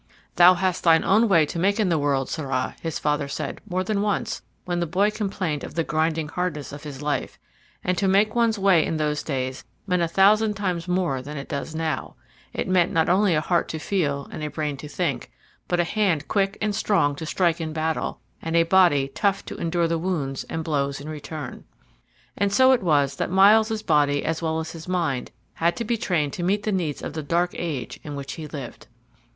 "Thou 0.35 0.55
hast 0.55 0.83
thine 0.83 1.03
own 1.03 1.29
way 1.29 1.45
to 1.45 1.59
make 1.59 1.79
in 1.79 1.89
the 1.89 1.99
world, 1.99 2.27
sirrah," 2.27 2.75
his 2.81 2.97
father 2.97 3.27
said 3.27 3.61
more 3.69 3.83
than 3.83 4.01
once 4.01 4.41
when 4.65 4.79
the 4.79 4.87
boy 4.87 5.11
complained 5.11 5.63
of 5.63 5.75
the 5.75 5.83
grinding 5.83 6.27
hardness 6.27 6.73
of 6.73 6.81
his 6.81 7.03
life, 7.03 7.37
and 7.83 7.95
to 7.99 8.07
make 8.07 8.33
one's 8.33 8.57
way 8.57 8.83
in 8.83 8.97
those 8.97 9.21
days 9.21 9.63
meant 9.85 10.01
a 10.01 10.07
thousand 10.07 10.55
times 10.55 10.87
more 10.87 11.21
than 11.21 11.37
it 11.37 11.47
does 11.47 11.75
now; 11.75 12.15
it 12.51 12.67
meant 12.67 12.91
not 12.91 13.09
only 13.09 13.35
a 13.35 13.41
heart 13.41 13.67
to 13.67 13.77
feel 13.77 14.27
and 14.31 14.43
a 14.43 14.47
brain 14.49 14.75
to 14.77 14.87
think, 14.87 15.29
but 15.67 15.79
a 15.79 15.83
hand 15.83 16.27
quick 16.27 16.57
and 16.59 16.73
strong 16.73 17.13
to 17.15 17.23
strike 17.27 17.61
in 17.61 17.71
battle, 17.71 18.21
and 18.41 18.55
a 18.55 18.63
body 18.63 19.07
tough 19.09 19.45
to 19.45 19.55
endure 19.57 19.87
the 19.87 19.99
wounds 19.99 20.43
and 20.45 20.63
blows 20.63 20.99
in 20.99 21.07
return. 21.09 21.63
And 22.35 22.51
so 22.51 22.71
it 22.71 22.81
was 22.81 23.17
that 23.17 23.29
Myles's 23.29 23.83
body 23.83 24.25
as 24.25 24.41
well 24.41 24.59
as 24.59 24.71
his 24.71 24.87
mind 24.87 25.29
had 25.53 25.75
to 25.77 25.83
be 25.85 25.95
trained 25.95 26.33
to 26.33 26.41
meet 26.41 26.63
the 26.63 26.71
needs 26.71 27.03
of 27.03 27.13
the 27.13 27.21
dark 27.21 27.51
age 27.53 27.99
in 28.01 28.15
which 28.15 28.33
he 28.33 28.47
lived. 28.47 28.87